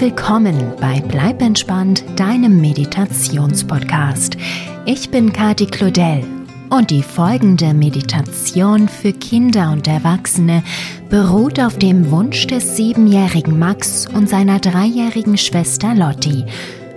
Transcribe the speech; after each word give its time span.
willkommen 0.00 0.72
bei 0.80 1.02
Bleib 1.08 1.42
entspannt, 1.42 2.04
deinem 2.16 2.58
Meditationspodcast. 2.58 4.38
Ich 4.86 5.10
bin 5.10 5.30
Kati 5.30 5.66
Claudel 5.66 6.24
und 6.70 6.90
die 6.90 7.02
folgende 7.02 7.74
Meditation 7.74 8.88
für 8.88 9.12
Kinder 9.12 9.70
und 9.70 9.86
Erwachsene 9.86 10.62
beruht 11.10 11.60
auf 11.60 11.76
dem 11.76 12.10
Wunsch 12.10 12.46
des 12.46 12.78
siebenjährigen 12.78 13.58
Max 13.58 14.06
und 14.06 14.26
seiner 14.26 14.58
dreijährigen 14.58 15.36
Schwester 15.36 15.94
Lotti, 15.94 16.46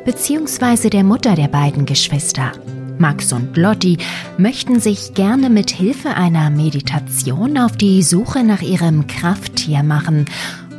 beziehungsweise 0.06 0.90
der 0.90 1.04
Mutter 1.04 1.36
der 1.36 1.50
beiden 1.50 1.86
Geschwister. 1.86 2.54
Max 3.00 3.34
und 3.34 3.58
Lotti 3.58 3.98
möchten 4.38 4.80
sich 4.80 5.14
gerne 5.14 5.50
mit 5.50 5.72
Hilfe 5.72 6.16
einer 6.16 6.50
Meditation 6.50 7.58
auf 7.58 7.76
die 7.76 8.02
Suche 8.02 8.46
nach 8.46 8.62
ihrem 8.62 9.08
Krafttier 9.08 9.84
machen 9.84 10.26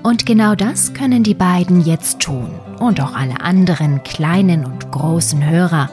und 0.04 0.26
genau 0.26 0.54
das 0.54 0.92
können 0.92 1.24
die 1.24 1.34
beiden 1.34 1.80
jetzt 1.80 2.20
tun 2.20 2.50
und 2.78 3.00
auch 3.00 3.14
alle 3.14 3.40
anderen 3.40 4.02
kleinen 4.04 4.64
und 4.64 4.92
großen 4.92 5.44
Hörer. 5.48 5.90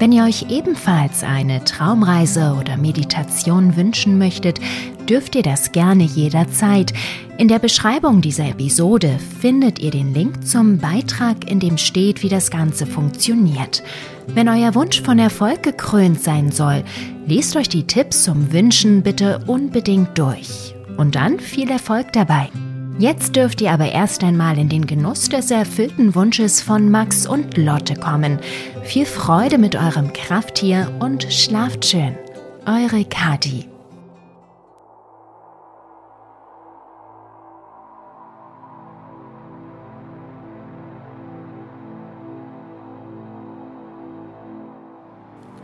Wenn 0.00 0.10
ihr 0.10 0.24
euch 0.24 0.50
ebenfalls 0.50 1.22
eine 1.22 1.64
Traumreise 1.64 2.56
oder 2.60 2.76
Meditation 2.76 3.76
wünschen 3.76 4.18
möchtet, 4.18 4.60
dürft 5.08 5.36
ihr 5.36 5.44
das 5.44 5.70
gerne 5.70 6.02
jederzeit. 6.02 6.92
In 7.38 7.46
der 7.46 7.60
Beschreibung 7.60 8.20
dieser 8.20 8.48
Episode 8.48 9.16
findet 9.40 9.78
ihr 9.78 9.92
den 9.92 10.12
Link 10.12 10.44
zum 10.44 10.78
Beitrag, 10.78 11.48
in 11.48 11.60
dem 11.60 11.78
steht, 11.78 12.24
wie 12.24 12.28
das 12.28 12.50
Ganze 12.50 12.84
funktioniert. 12.84 13.84
Wenn 14.26 14.48
euer 14.48 14.74
Wunsch 14.74 15.00
von 15.00 15.20
Erfolg 15.20 15.62
gekrönt 15.62 16.20
sein 16.20 16.50
soll, 16.50 16.82
lest 17.26 17.54
euch 17.56 17.68
die 17.68 17.86
Tipps 17.86 18.24
zum 18.24 18.52
Wünschen 18.52 19.02
bitte 19.02 19.40
unbedingt 19.46 20.18
durch. 20.18 20.74
Und 20.96 21.14
dann 21.14 21.38
viel 21.38 21.70
Erfolg 21.70 22.12
dabei. 22.12 22.50
Jetzt 22.98 23.36
dürft 23.36 23.60
ihr 23.60 23.72
aber 23.72 23.92
erst 23.92 24.24
einmal 24.24 24.56
in 24.56 24.70
den 24.70 24.86
Genuss 24.86 25.28
des 25.28 25.50
erfüllten 25.50 26.14
Wunsches 26.14 26.62
von 26.62 26.90
Max 26.90 27.26
und 27.26 27.58
Lotte 27.58 27.94
kommen. 27.94 28.38
Viel 28.84 29.04
Freude 29.04 29.58
mit 29.58 29.76
eurem 29.76 30.14
Krafttier 30.14 30.90
und 30.98 31.30
schlaft 31.30 31.84
schön. 31.84 32.16
Eure 32.64 33.04
Kati. 33.04 33.68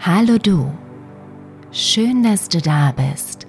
Hallo 0.00 0.36
du. 0.36 0.70
Schön, 1.70 2.22
dass 2.22 2.50
du 2.50 2.60
da 2.60 2.92
bist 2.92 3.42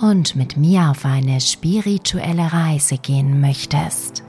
und 0.00 0.36
mit 0.36 0.56
mir 0.56 0.90
auf 0.90 1.04
eine 1.04 1.40
spirituelle 1.40 2.52
Reise 2.52 2.98
gehen 2.98 3.40
möchtest. 3.40 4.22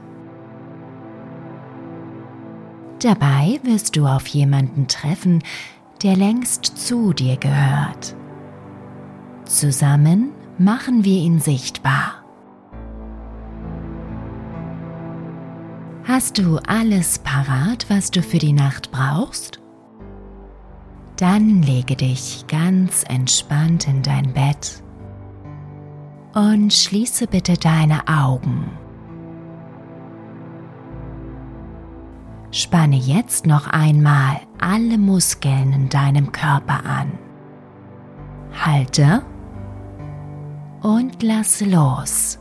Dabei 3.02 3.60
wirst 3.62 3.96
du 3.96 4.06
auf 4.06 4.26
jemanden 4.26 4.86
treffen, 4.86 5.42
der 6.02 6.16
längst 6.16 6.64
zu 6.64 7.12
dir 7.12 7.36
gehört. 7.36 8.14
Zusammen 9.44 10.32
machen 10.58 11.04
wir 11.04 11.18
ihn 11.18 11.40
sichtbar. 11.40 12.16
Hast 16.04 16.38
du 16.38 16.58
alles 16.66 17.20
parat, 17.20 17.86
was 17.88 18.10
du 18.10 18.22
für 18.22 18.38
die 18.38 18.52
Nacht 18.52 18.90
brauchst? 18.90 19.60
Dann 21.16 21.62
lege 21.62 21.96
dich 21.96 22.44
ganz 22.48 23.04
entspannt 23.08 23.86
in 23.86 24.02
dein 24.02 24.32
Bett 24.32 24.82
und 26.34 26.72
schließe 26.72 27.26
bitte 27.26 27.54
deine 27.54 28.06
Augen. 28.06 28.70
Spanne 32.52 32.96
jetzt 32.96 33.46
noch 33.46 33.68
einmal 33.68 34.40
alle 34.58 34.98
Muskeln 34.98 35.72
in 35.72 35.88
deinem 35.88 36.32
Körper 36.32 36.84
an. 36.84 37.12
Halte 38.64 39.22
und 40.82 41.22
lasse 41.22 41.64
los. 41.64 42.38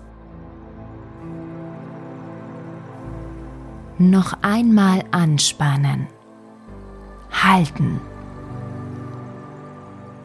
Noch 4.00 4.34
einmal 4.42 5.04
anspannen. 5.12 6.08
Halten. 7.32 8.00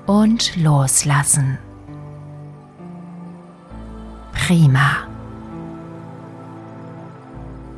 Und 0.07 0.57
loslassen. 0.57 1.59
Prima. 4.47 5.09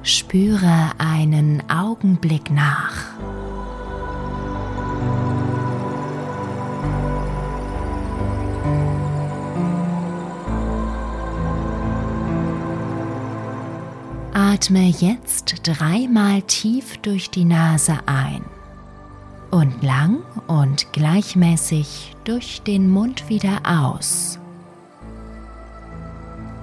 Spüre 0.03 0.91
einen 0.99 1.63
Augenblick 1.71 2.51
nach. 2.51 3.05
Atme 14.35 14.89
jetzt 14.89 15.61
dreimal 15.63 16.43
tief 16.43 16.99
durch 16.99 17.31
die 17.31 17.45
Nase 17.45 17.97
ein 18.07 18.45
und 19.53 19.85
lang 19.85 20.25
und 20.49 20.93
gleichmäßig 20.93 22.17
durch 22.25 22.63
den 22.63 22.91
Mund 22.91 23.29
wieder 23.29 23.61
aus 23.65 24.41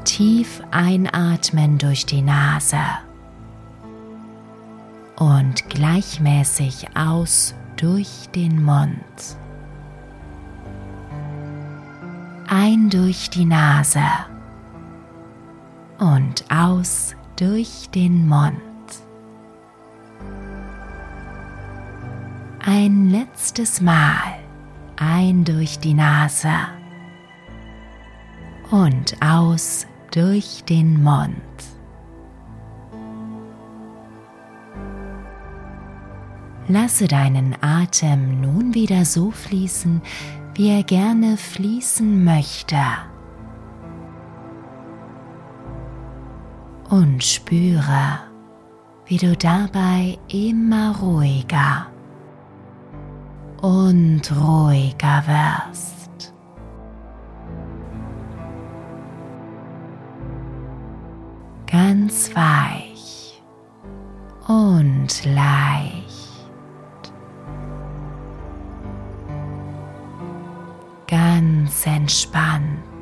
tief 0.03 0.61
einatmen 0.71 1.77
durch 1.77 2.05
die 2.05 2.21
Nase 2.21 2.77
und 5.17 5.69
gleichmäßig 5.69 6.95
aus 6.95 7.55
durch 7.77 8.29
den 8.35 8.63
Mund. 8.63 9.37
Ein 12.47 12.89
durch 12.89 13.29
die 13.29 13.45
Nase 13.45 14.03
und 15.99 16.45
aus 16.51 17.15
durch 17.35 17.89
den 17.89 18.27
Mund. 18.27 18.59
Ein 22.65 23.09
letztes 23.09 23.81
Mal 23.81 24.43
ein 24.95 25.43
durch 25.43 25.79
die 25.79 25.93
Nase 25.93 26.53
und 28.71 29.15
aus 29.21 29.85
durch 30.13 30.63
den 30.65 31.01
Mund. 31.01 31.33
Lasse 36.67 37.07
deinen 37.07 37.55
Atem 37.61 38.39
nun 38.39 38.73
wieder 38.73 39.05
so 39.05 39.31
fließen, 39.31 40.01
wie 40.53 40.69
er 40.69 40.83
gerne 40.83 41.35
fließen 41.35 42.23
möchte. 42.23 42.77
Und 46.89 47.23
spüre, 47.23 48.19
wie 49.07 49.17
du 49.17 49.35
dabei 49.35 50.19
immer 50.31 50.95
ruhiger 50.99 51.87
und 53.61 54.21
ruhiger 54.31 55.23
wirst. 55.25 56.02
Ganz 61.73 62.29
weich 62.35 63.41
und 64.47 65.25
leicht. 65.25 66.03
Ganz 71.07 71.87
entspannt. 71.87 72.92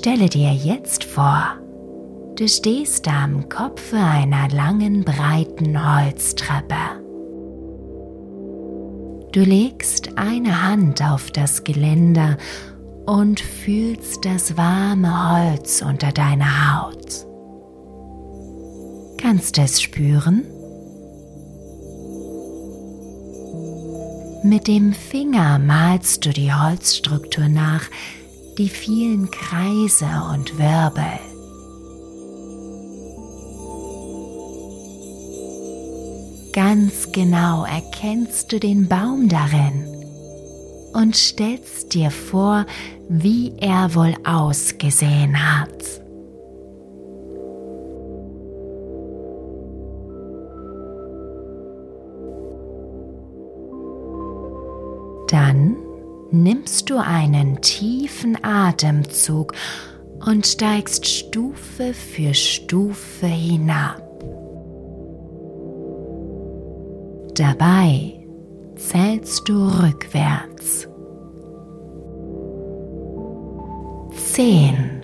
Stelle 0.00 0.30
dir 0.30 0.54
jetzt 0.54 1.04
vor, 1.04 1.58
du 2.36 2.48
stehst 2.48 3.06
am 3.06 3.50
Kopfe 3.50 3.98
einer 3.98 4.48
langen, 4.48 5.04
breiten 5.04 5.76
Holztreppe. 5.76 7.02
Du 9.32 9.40
legst 9.40 10.16
eine 10.16 10.66
Hand 10.66 11.02
auf 11.02 11.30
das 11.30 11.64
Geländer 11.64 12.38
und 13.04 13.40
fühlst 13.40 14.24
das 14.24 14.56
warme 14.56 15.50
Holz 15.52 15.82
unter 15.82 16.12
deiner 16.12 16.80
Haut. 16.80 17.26
Kannst 19.18 19.58
es 19.58 19.82
spüren? 19.82 20.46
Mit 24.44 24.66
dem 24.66 24.94
Finger 24.94 25.58
malst 25.58 26.24
du 26.24 26.30
die 26.30 26.54
Holzstruktur 26.54 27.48
nach, 27.48 27.82
die 28.58 28.68
vielen 28.68 29.30
Kreise 29.30 30.06
und 30.32 30.58
Wirbel. 30.58 31.18
Ganz 36.52 37.12
genau 37.12 37.64
erkennst 37.64 38.52
du 38.52 38.58
den 38.58 38.88
Baum 38.88 39.28
darin 39.28 39.86
und 40.92 41.16
stellst 41.16 41.94
dir 41.94 42.10
vor, 42.10 42.66
wie 43.08 43.52
er 43.58 43.94
wohl 43.94 44.14
ausgesehen 44.24 45.36
hat. 45.36 45.68
Dann 55.28 55.76
nimmst 56.32 56.90
du 56.90 56.98
einen 56.98 57.60
tiefen 57.60 58.38
Atemzug 58.42 59.54
und 60.26 60.46
steigst 60.46 61.06
Stufe 61.06 61.94
für 61.94 62.34
Stufe 62.34 63.26
hinab. 63.26 64.02
Dabei 67.34 68.26
zählst 68.76 69.48
du 69.48 69.66
rückwärts. 69.66 70.88
Zehn. 74.32 75.00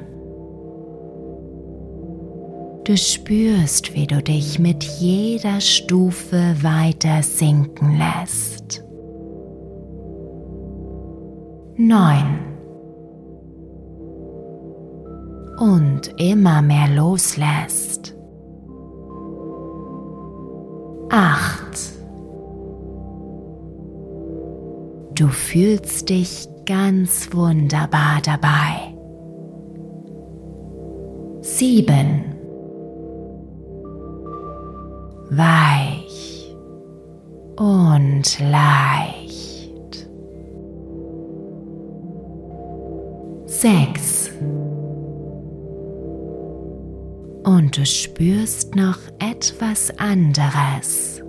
Du 2.84 2.96
spürst, 2.96 3.94
wie 3.94 4.06
du 4.06 4.22
dich 4.22 4.58
mit 4.58 4.84
jeder 4.84 5.61
Stufe 5.61 6.56
weiter 6.62 7.22
sinken 7.22 7.99
lässt. 7.99 8.85
Neun. 11.86 12.40
Und 15.58 16.12
immer 16.16 16.60
mehr 16.60 16.88
loslässt. 16.88 18.16
Acht. 21.10 21.78
Du 25.14 25.28
fühlst 25.28 26.08
dich 26.08 26.48
ganz 26.66 27.32
wunderbar 27.32 28.20
dabei. 28.24 28.96
Sieben. 31.42 32.34
Weich 35.30 35.75
spürst 48.46 48.76
noch 48.76 48.98
etwas 49.19 49.90
anderes. 49.98 51.20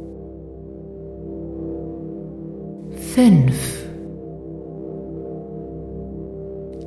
Fünf. 3.15 3.87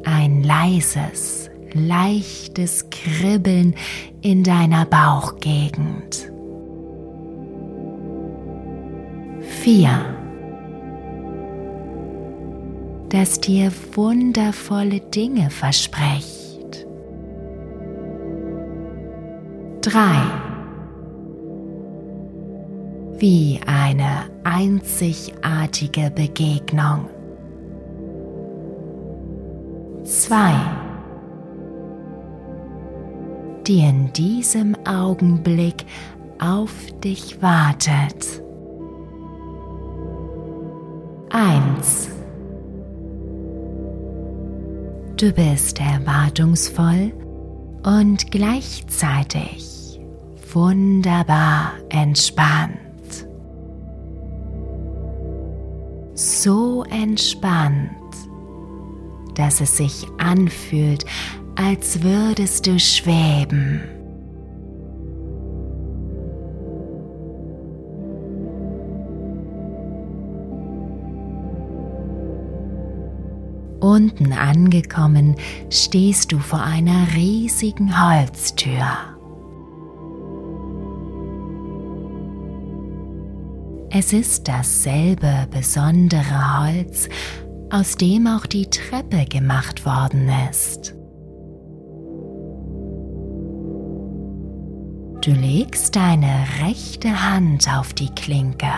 Ein 0.04 0.44
leises, 0.44 1.50
leichtes 1.72 2.88
Kribbeln 2.90 3.74
in 4.22 4.44
deiner 4.44 4.86
Bauchgegend. 4.86 6.30
Vier. 9.62 10.14
Das 13.08 13.40
dir 13.40 13.72
wundervolle 13.94 15.00
Dinge 15.00 15.50
verspricht. 15.50 16.39
Drei 19.82 20.20
wie 23.18 23.60
eine 23.66 24.30
einzigartige 24.44 26.10
Begegnung. 26.10 27.08
Zwei, 30.04 30.54
die 33.66 33.80
in 33.80 34.12
diesem 34.12 34.74
Augenblick 34.86 35.84
auf 36.38 36.72
dich 37.04 37.40
wartet. 37.42 38.42
Eins. 41.30 42.10
Du 45.16 45.30
bist 45.32 45.78
erwartungsvoll 45.78 47.12
und 47.82 48.30
gleichzeitig 48.30 50.00
wunderbar 50.52 51.72
entspannt. 51.88 52.90
so 56.20 56.84
entspannt, 56.90 57.90
dass 59.34 59.60
es 59.60 59.76
sich 59.76 60.06
anfühlt, 60.18 61.04
als 61.56 62.02
würdest 62.02 62.66
du 62.66 62.78
schweben. 62.78 63.99
Unten 74.10 74.32
angekommen 74.32 75.36
stehst 75.70 76.32
du 76.32 76.38
vor 76.38 76.62
einer 76.62 77.06
riesigen 77.14 77.90
Holztür. 78.00 78.86
Es 83.92 84.12
ist 84.12 84.48
dasselbe 84.48 85.46
besondere 85.50 86.60
Holz, 86.60 87.08
aus 87.70 87.96
dem 87.96 88.26
auch 88.26 88.46
die 88.46 88.66
Treppe 88.66 89.24
gemacht 89.26 89.84
worden 89.84 90.30
ist. 90.50 90.94
Du 95.22 95.32
legst 95.32 95.96
deine 95.96 96.44
rechte 96.62 97.30
Hand 97.30 97.68
auf 97.72 97.92
die 97.92 98.10
Klinke, 98.14 98.72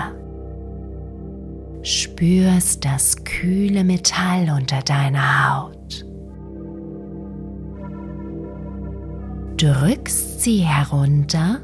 spürst 1.82 2.84
das 2.84 3.24
kühle 3.24 3.84
Metall 3.84 4.50
unter 4.50 4.82
deiner 4.82 5.62
Haut, 5.62 6.04
drückst 9.56 10.40
sie 10.40 10.60
herunter 10.60 11.60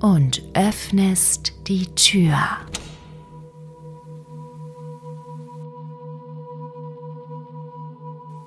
und 0.00 0.42
öffnest 0.54 1.52
die 1.66 1.86
Tür. 1.94 2.38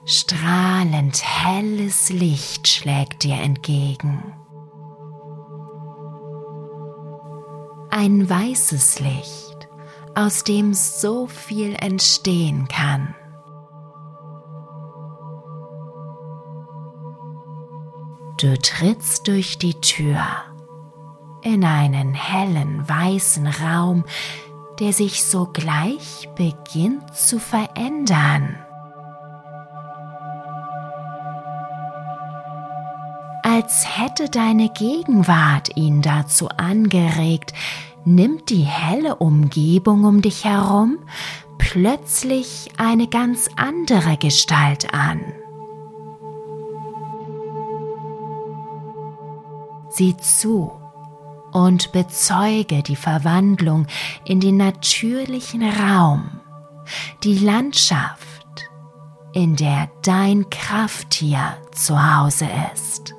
Strahlend 0.05 1.21
helles 1.21 2.10
Licht 2.10 2.67
schlägt 2.67 3.24
dir 3.24 3.36
entgegen. 3.36 4.33
Ein 7.89 8.29
weißes 8.29 9.00
Licht, 9.00 9.46
aus 10.17 10.43
dem 10.43 10.74
so 10.74 11.27
viel 11.27 11.75
entstehen 11.75 12.67
kann. 12.67 13.13
Du 18.39 18.57
trittst 18.57 19.27
durch 19.27 19.59
die 19.59 19.79
Tür 19.79 20.19
in 21.43 21.63
einen 21.63 22.15
hellen 22.15 22.89
weißen 22.89 23.45
Raum, 23.45 24.05
der 24.79 24.91
sich 24.91 25.24
sogleich 25.24 26.27
beginnt 26.36 27.15
zu 27.15 27.39
verändern. 27.39 28.57
Als 33.43 33.86
hätte 33.97 34.29
deine 34.29 34.69
Gegenwart 34.69 35.77
ihn 35.77 36.01
dazu 36.01 36.50
angeregt, 36.50 37.53
nimmt 38.07 38.49
die 38.49 38.63
helle 38.63 39.17
Umgebung 39.17 40.05
um 40.05 40.21
dich 40.21 40.45
herum 40.45 40.99
plötzlich 41.57 42.69
eine 42.77 43.07
ganz 43.07 43.49
andere 43.57 44.17
Gestalt 44.17 44.93
an. 44.93 45.21
Sieh 49.89 50.15
zu, 50.17 50.71
und 51.51 51.91
bezeuge 51.91 52.83
die 52.83 52.95
Verwandlung 52.95 53.87
in 54.25 54.39
den 54.39 54.57
natürlichen 54.57 55.63
Raum, 55.67 56.39
die 57.23 57.39
Landschaft, 57.39 58.69
in 59.33 59.55
der 59.55 59.89
dein 60.03 60.49
Krafttier 60.49 61.57
zu 61.71 61.97
Hause 61.97 62.47
ist. 62.73 63.16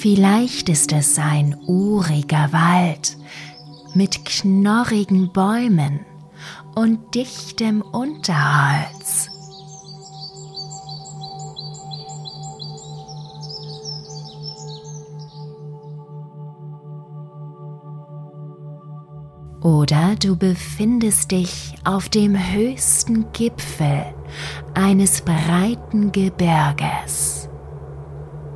Vielleicht 0.00 0.70
ist 0.70 0.92
es 0.92 1.18
ein 1.18 1.54
uriger 1.66 2.54
Wald 2.54 3.18
mit 3.92 4.24
knorrigen 4.24 5.30
Bäumen 5.30 6.00
und 6.74 7.14
dichtem 7.14 7.82
Unterholz. 7.82 9.28
Oder 19.60 20.16
du 20.16 20.34
befindest 20.34 21.30
dich 21.30 21.74
auf 21.84 22.08
dem 22.08 22.38
höchsten 22.54 23.30
Gipfel 23.34 24.06
eines 24.72 25.20
breiten 25.20 26.10
Gebirges 26.10 27.39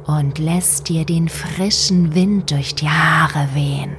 und 0.07 0.39
lässt 0.39 0.89
dir 0.89 1.05
den 1.05 1.29
frischen 1.29 2.15
Wind 2.15 2.51
durch 2.51 2.75
die 2.75 2.89
Haare 2.89 3.49
wehen. 3.55 3.97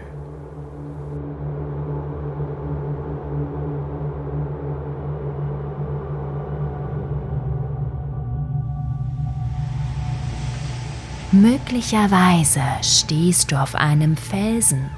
Möglicherweise 11.31 12.61
stehst 12.81 13.51
du 13.51 13.61
auf 13.61 13.75
einem 13.75 14.15
Felsen 14.15 14.89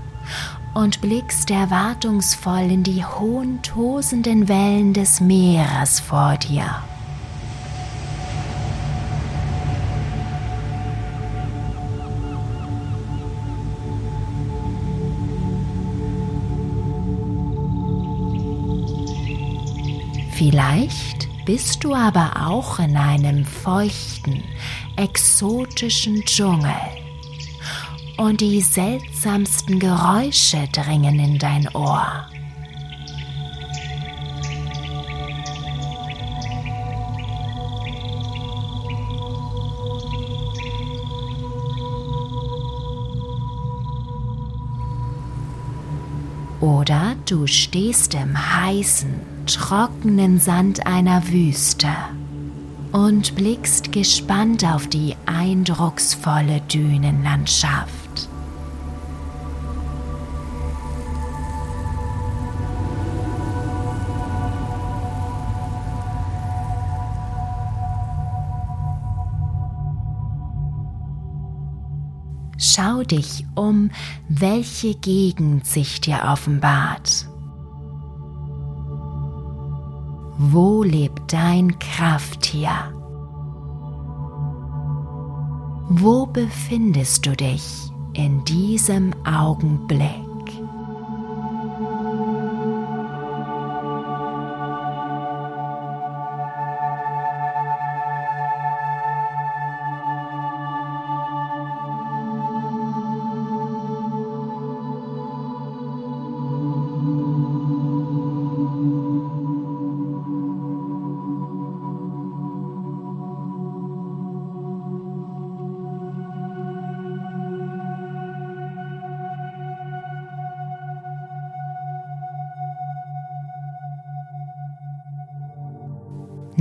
und 0.76 1.02
blickst 1.02 1.50
erwartungsvoll 1.50 2.70
in 2.70 2.84
die 2.84 3.04
hohen 3.04 3.60
tosenden 3.64 4.48
Wellen 4.48 4.94
des 4.94 5.20
Meeres 5.20 6.00
vor 6.00 6.38
dir. 6.38 6.76
Vielleicht 20.38 21.28
bist 21.48 21.84
du 21.84 21.96
aber 21.96 22.32
auch 22.46 22.78
in 22.78 22.96
einem 22.96 23.44
feuchten, 23.44 24.44
exotischen 24.96 26.24
Dschungel 26.26 26.76
und 28.18 28.42
die 28.42 28.62
seltsamsten 28.62 29.80
Geräusche 29.80 30.68
dringen 30.72 31.18
in 31.18 31.40
dein 31.40 31.68
Ohr. 31.74 32.28
Oder 46.62 47.16
du 47.26 47.48
stehst 47.48 48.14
im 48.14 48.38
heißen, 48.38 49.37
trockenen 49.48 50.40
Sand 50.40 50.86
einer 50.86 51.28
Wüste 51.30 51.88
und 52.92 53.36
blickst 53.36 53.92
gespannt 53.92 54.66
auf 54.66 54.88
die 54.88 55.16
eindrucksvolle 55.26 56.62
Dünenlandschaft. 56.72 58.30
Schau 72.60 73.04
dich 73.04 73.46
um, 73.56 73.92
welche 74.28 74.94
Gegend 74.96 75.66
sich 75.66 76.02
dir 76.02 76.24
offenbart. 76.26 77.28
Wo 80.40 80.84
lebt 80.84 81.34
dein 81.34 81.80
Krafttier? 81.80 82.94
Wo 85.90 86.28
befindest 86.28 87.26
du 87.26 87.36
dich 87.36 87.92
in 88.14 88.44
diesem 88.44 89.16
Augenblick? 89.26 90.27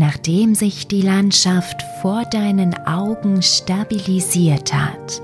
Nachdem 0.06 0.54
sich 0.54 0.86
die 0.86 1.02
Landschaft 1.02 1.82
vor 2.00 2.22
deinen 2.26 2.75
Augen 2.86 3.42
stabilisiert 3.42 4.72
hat 4.72 5.20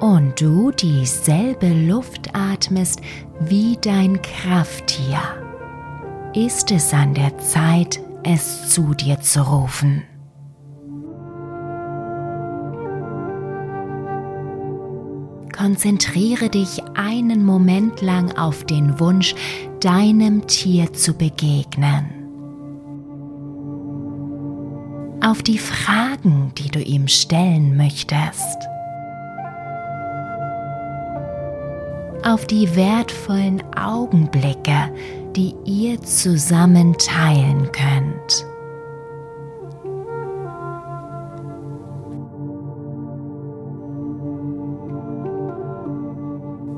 und 0.00 0.38
du 0.38 0.70
dieselbe 0.70 1.68
Luft 1.68 2.28
atmest 2.34 3.00
wie 3.40 3.78
dein 3.80 4.20
Krafttier, 4.20 5.18
ist 6.34 6.72
es 6.72 6.92
an 6.92 7.14
der 7.14 7.38
Zeit, 7.38 7.98
es 8.22 8.68
zu 8.68 8.92
dir 8.92 9.18
zu 9.22 9.40
rufen. 9.40 10.02
Konzentriere 15.56 16.50
dich 16.50 16.82
einen 16.96 17.42
Moment 17.42 18.02
lang 18.02 18.36
auf 18.36 18.64
den 18.64 19.00
Wunsch, 19.00 19.34
deinem 19.80 20.46
Tier 20.46 20.92
zu 20.92 21.14
begegnen. 21.14 22.15
Auf 25.26 25.42
die 25.42 25.58
Fragen, 25.58 26.52
die 26.56 26.68
du 26.68 26.80
ihm 26.80 27.08
stellen 27.08 27.76
möchtest, 27.76 28.58
auf 32.24 32.46
die 32.46 32.76
wertvollen 32.76 33.60
Augenblicke, 33.76 34.92
die 35.34 35.52
ihr 35.64 36.00
zusammen 36.00 36.96
teilen 36.98 37.68
könnt. 37.72 38.46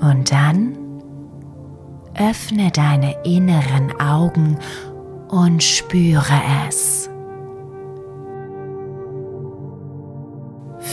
Und 0.00 0.32
dann 0.32 0.78
öffne 2.14 2.70
deine 2.70 3.14
inneren 3.24 3.92
Augen 4.00 4.58
und 5.28 5.62
spüre 5.62 6.40
es. 6.66 7.10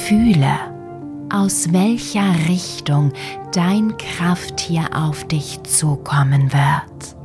Fühle, 0.08 0.56
aus 1.34 1.74
welcher 1.74 2.48
Richtung 2.48 3.12
dein 3.54 3.98
Krafttier 3.98 4.84
auf 4.94 5.24
dich 5.24 5.64
zukommen 5.64 6.54
wird. 6.54 7.16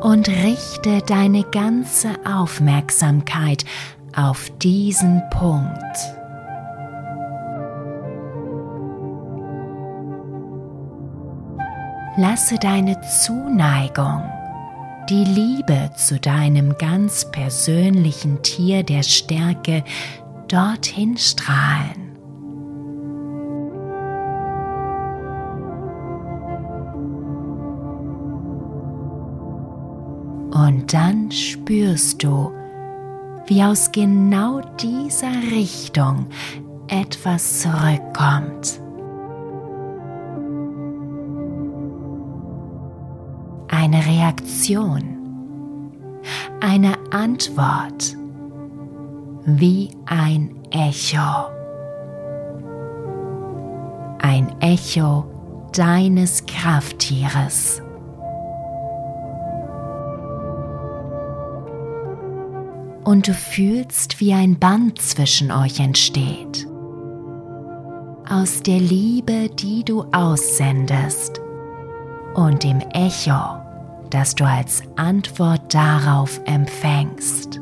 Und 0.00 0.28
richte 0.28 1.00
deine 1.04 1.42
ganze 1.42 2.10
Aufmerksamkeit 2.24 3.64
auf 4.14 4.50
diesen 4.62 5.20
Punkt. 5.30 5.96
Lasse 12.16 12.56
deine 12.60 13.00
Zuneigung 13.00 14.22
die 15.08 15.24
Liebe 15.24 15.90
zu 15.96 16.18
deinem 16.18 16.76
ganz 16.78 17.30
persönlichen 17.30 18.42
Tier 18.42 18.82
der 18.82 19.02
Stärke 19.02 19.84
dorthin 20.48 21.16
strahlen. 21.16 22.16
Und 30.52 30.92
dann 30.94 31.30
spürst 31.30 32.22
du, 32.22 32.52
wie 33.46 33.62
aus 33.62 33.90
genau 33.92 34.60
dieser 34.80 35.32
Richtung 35.52 36.26
etwas 36.88 37.60
zurückkommt. 37.60 38.83
Reaktion, 44.64 46.22
eine 46.60 46.94
Antwort, 47.10 48.16
wie 49.44 49.90
ein 50.06 50.56
Echo. 50.70 51.50
Ein 54.20 54.54
Echo 54.60 55.26
deines 55.76 56.46
Krafttieres. 56.46 57.82
Und 63.04 63.28
du 63.28 63.34
fühlst, 63.34 64.18
wie 64.20 64.32
ein 64.32 64.58
Band 64.58 65.02
zwischen 65.02 65.52
euch 65.52 65.78
entsteht. 65.78 66.66
Aus 68.30 68.62
der 68.62 68.80
Liebe, 68.80 69.50
die 69.50 69.84
du 69.84 70.06
aussendest 70.10 71.42
und 72.34 72.64
dem 72.64 72.80
Echo, 72.94 73.63
das 74.10 74.34
du 74.34 74.44
als 74.44 74.82
Antwort 74.96 75.74
darauf 75.74 76.40
empfängst. 76.44 77.60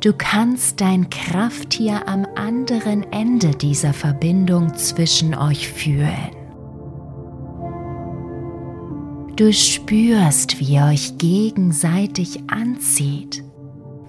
Du 0.00 0.12
kannst 0.16 0.80
dein 0.80 1.10
Krafttier 1.10 2.06
am 2.06 2.24
anderen 2.36 3.12
Ende 3.12 3.50
dieser 3.50 3.92
Verbindung 3.92 4.74
zwischen 4.76 5.34
euch 5.34 5.68
fühlen. 5.68 6.30
Du 9.34 9.52
spürst, 9.52 10.60
wie 10.60 10.74
ihr 10.74 10.84
euch 10.84 11.18
gegenseitig 11.18 12.40
anzieht, 12.48 13.42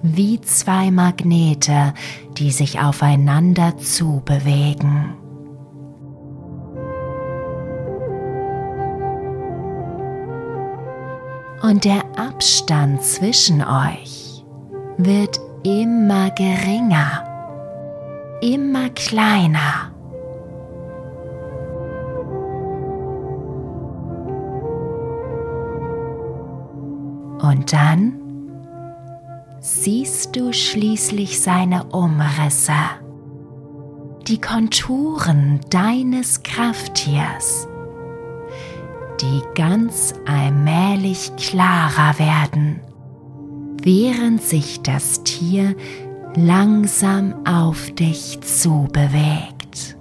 wie 0.03 0.39
zwei 0.41 0.91
Magnete, 0.91 1.93
die 2.37 2.51
sich 2.51 2.79
aufeinander 2.79 3.77
zubewegen. 3.77 5.15
Und 11.69 11.85
der 11.85 12.01
Abstand 12.17 13.03
zwischen 13.03 13.61
euch 13.61 14.43
wird 14.97 15.39
immer 15.61 16.31
geringer, 16.31 17.23
immer 18.41 18.89
kleiner. 18.89 19.91
Und 27.43 27.71
dann 27.71 28.13
siehst 29.59 30.35
du 30.35 30.51
schließlich 30.51 31.39
seine 31.39 31.83
Umrisse, 31.91 32.73
die 34.27 34.41
Konturen 34.41 35.59
deines 35.69 36.41
Krafttiers, 36.41 37.67
die 39.21 39.41
ganz 39.55 40.13
allmählich 40.25 41.35
klarer 41.37 42.17
werden 42.19 42.81
während 43.83 44.41
sich 44.41 44.81
das 44.81 45.23
Tier 45.23 45.75
langsam 46.35 47.45
auf 47.45 47.91
dich 47.91 48.39
zubewegt. 48.41 49.95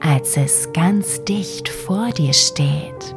Als 0.00 0.36
es 0.36 0.72
ganz 0.72 1.22
dicht 1.24 1.68
vor 1.68 2.10
dir 2.10 2.32
steht, 2.32 3.14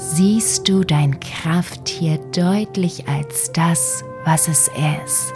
siehst 0.00 0.66
du 0.66 0.82
dein 0.82 1.20
Krafttier 1.20 2.18
deutlich 2.34 3.06
als 3.06 3.52
das, 3.52 4.02
was 4.24 4.48
es 4.48 4.70
ist. 5.04 5.34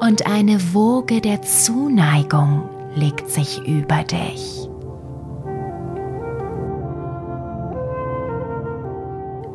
Und 0.00 0.26
eine 0.26 0.74
Woge 0.74 1.20
der 1.20 1.40
Zuneigung 1.42 2.68
legt 2.96 3.30
sich 3.30 3.60
über 3.66 4.02
dich. 4.02 4.68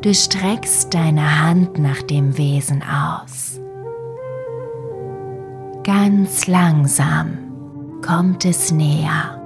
Du 0.00 0.12
streckst 0.12 0.92
deine 0.92 1.42
Hand 1.42 1.78
nach 1.78 2.02
dem 2.02 2.36
Wesen 2.38 2.82
aus. 2.82 3.60
Ganz 5.82 6.46
langsam 6.46 8.00
kommt 8.02 8.46
es 8.46 8.70
näher. 8.70 9.43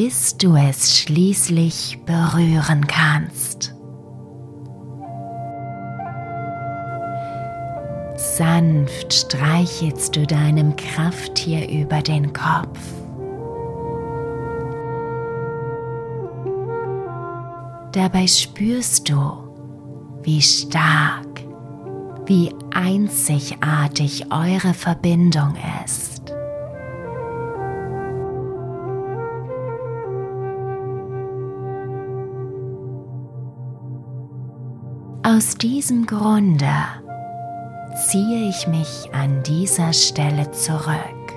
Bis 0.00 0.36
du 0.36 0.54
es 0.54 0.96
schließlich 0.96 1.98
berühren 2.06 2.86
kannst. 2.86 3.74
Sanft 8.14 9.12
streichelst 9.12 10.14
du 10.14 10.24
deinem 10.24 10.76
Krafttier 10.76 11.68
über 11.68 12.00
den 12.00 12.32
Kopf. 12.32 12.78
Dabei 17.90 18.28
spürst 18.28 19.08
du, 19.08 19.32
wie 20.22 20.40
stark, 20.40 21.40
wie 22.26 22.54
einzigartig 22.72 24.26
eure 24.30 24.74
Verbindung 24.74 25.56
ist. 25.84 26.17
Aus 35.38 35.54
diesem 35.54 36.04
Grunde 36.04 36.66
ziehe 38.08 38.48
ich 38.48 38.66
mich 38.66 39.08
an 39.12 39.40
dieser 39.44 39.92
Stelle 39.92 40.50
zurück, 40.50 41.32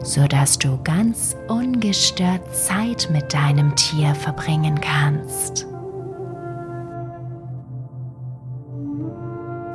sodass 0.00 0.56
du 0.56 0.78
ganz 0.84 1.36
ungestört 1.48 2.42
Zeit 2.54 3.08
mit 3.10 3.34
deinem 3.34 3.74
Tier 3.74 4.14
verbringen 4.14 4.80
kannst. 4.80 5.66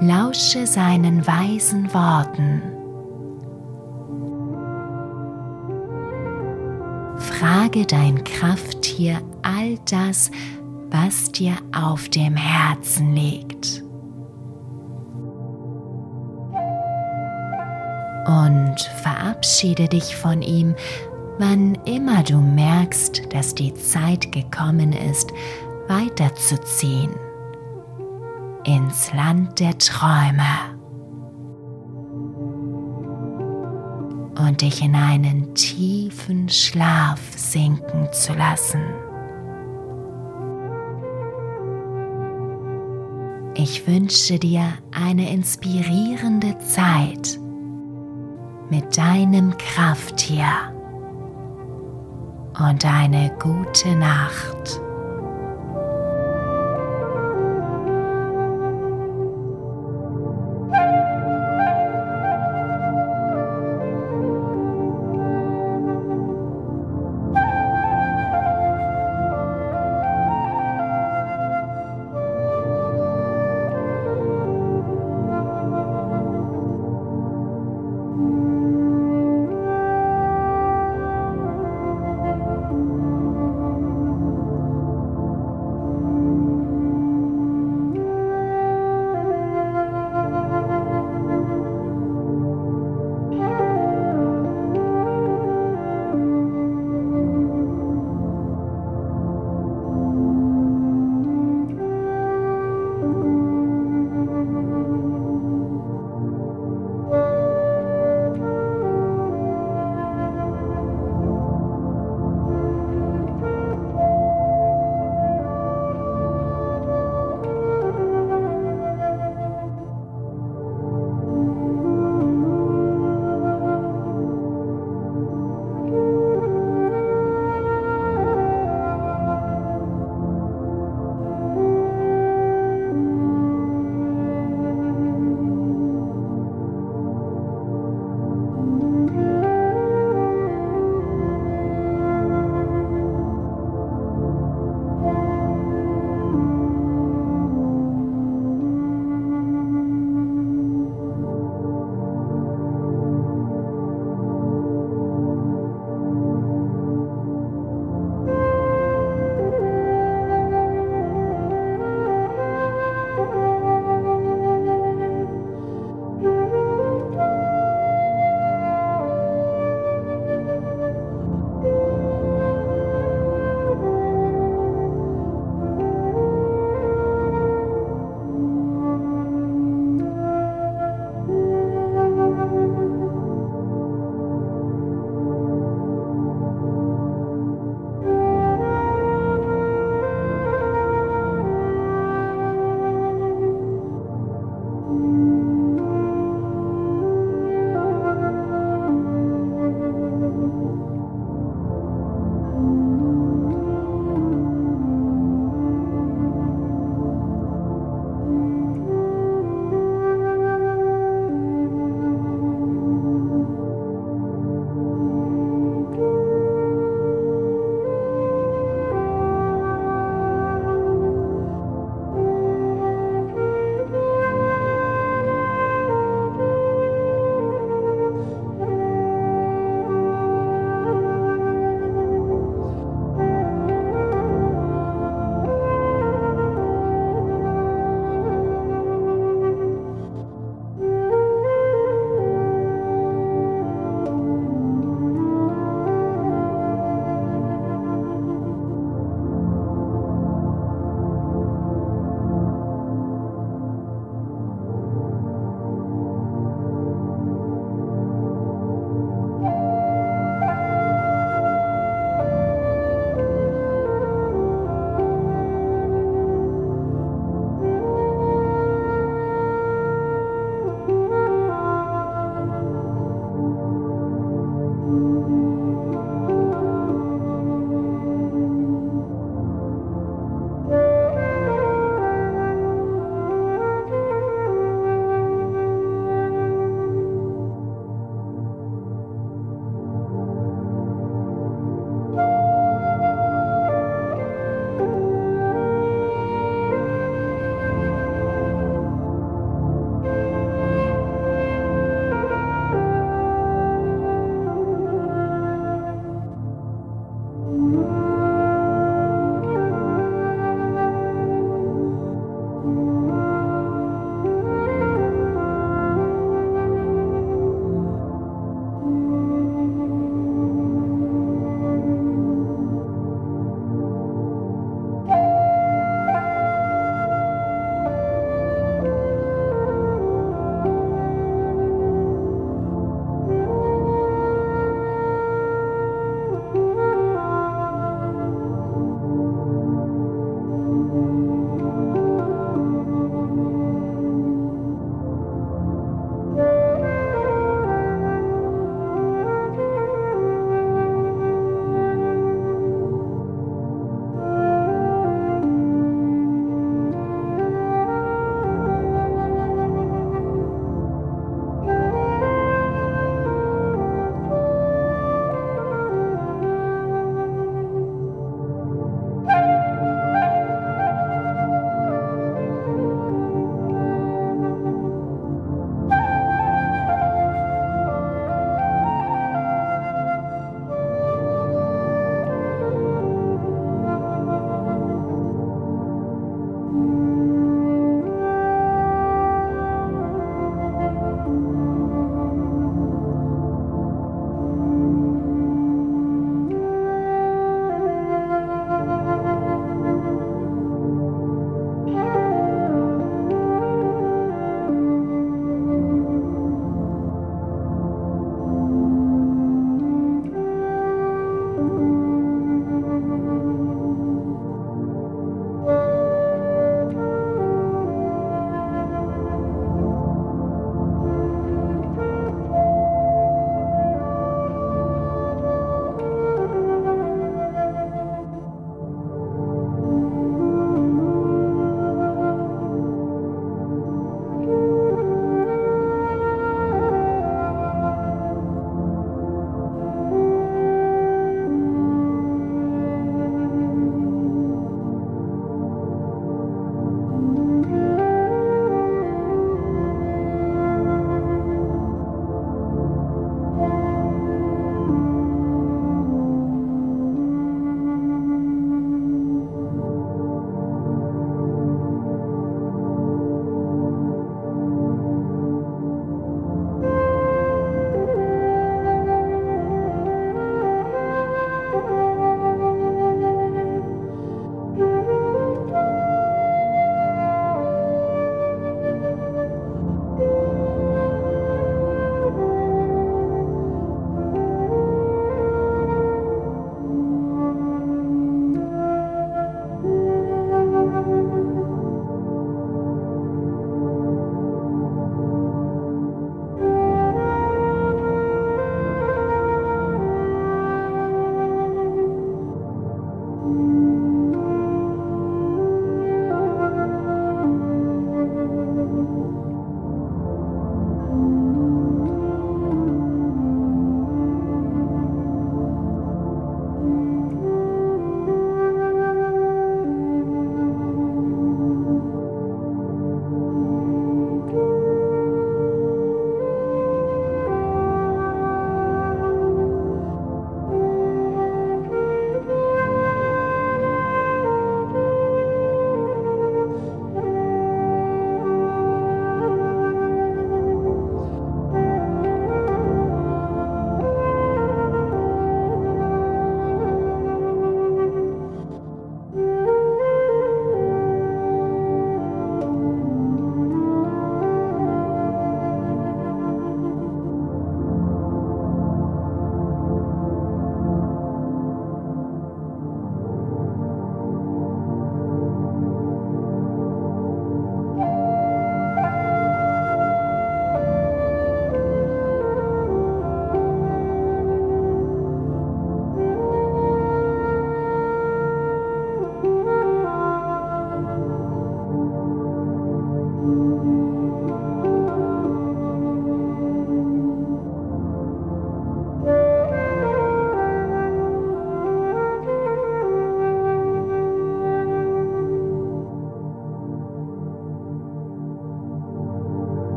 Lausche 0.00 0.66
seinen 0.66 1.26
weisen 1.26 1.92
Worten. 1.92 2.62
Frage 7.18 7.84
dein 7.84 8.24
Krafttier 8.24 9.20
all 9.42 9.78
das, 9.90 10.30
was 10.92 11.32
dir 11.32 11.56
auf 11.74 12.08
dem 12.10 12.36
Herzen 12.36 13.14
liegt. 13.14 13.82
Und 18.26 18.76
verabschiede 19.02 19.88
dich 19.88 20.14
von 20.14 20.42
ihm, 20.42 20.74
wann 21.38 21.76
immer 21.86 22.22
du 22.22 22.36
merkst, 22.38 23.22
dass 23.32 23.54
die 23.54 23.74
Zeit 23.74 24.30
gekommen 24.32 24.92
ist, 24.92 25.32
weiterzuziehen 25.88 27.14
ins 28.64 29.12
Land 29.12 29.58
der 29.58 29.76
Träume 29.78 30.46
und 34.38 34.60
dich 34.60 34.82
in 34.82 34.94
einen 34.94 35.54
tiefen 35.54 36.48
Schlaf 36.48 37.20
sinken 37.36 38.08
zu 38.12 38.34
lassen. 38.34 38.82
Ich 43.54 43.86
wünsche 43.86 44.38
dir 44.38 44.64
eine 44.92 45.30
inspirierende 45.30 46.58
Zeit 46.60 47.38
mit 48.70 48.96
deinem 48.96 49.54
Krafttier 49.58 50.46
und 52.58 52.84
eine 52.86 53.30
gute 53.38 53.94
Nacht. 53.94 54.80